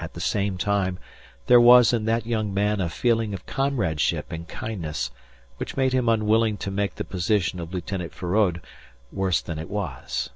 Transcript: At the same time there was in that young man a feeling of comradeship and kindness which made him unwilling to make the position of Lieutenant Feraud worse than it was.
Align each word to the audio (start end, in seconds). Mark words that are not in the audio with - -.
At 0.00 0.14
the 0.14 0.20
same 0.20 0.58
time 0.58 0.98
there 1.46 1.60
was 1.60 1.92
in 1.92 2.06
that 2.06 2.26
young 2.26 2.52
man 2.52 2.80
a 2.80 2.88
feeling 2.88 3.32
of 3.32 3.46
comradeship 3.46 4.32
and 4.32 4.48
kindness 4.48 5.12
which 5.58 5.76
made 5.76 5.92
him 5.92 6.08
unwilling 6.08 6.56
to 6.56 6.72
make 6.72 6.96
the 6.96 7.04
position 7.04 7.60
of 7.60 7.72
Lieutenant 7.72 8.12
Feraud 8.12 8.60
worse 9.12 9.40
than 9.40 9.60
it 9.60 9.70
was. 9.70 10.30